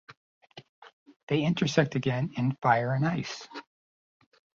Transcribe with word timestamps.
They 1.27 1.43
intersect 1.43 1.93
again 1.93 2.31
in 2.35 2.57
"Fire 2.59 2.91
and 2.95 3.07
Ice". 3.07 3.47